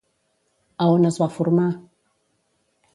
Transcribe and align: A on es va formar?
A 0.85 0.89
on 0.95 1.07
es 1.11 1.21
va 1.25 1.29
formar? 1.37 1.69